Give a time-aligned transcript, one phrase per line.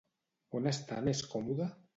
[0.59, 1.73] On està més còmode?